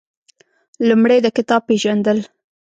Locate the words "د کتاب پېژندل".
1.21-2.19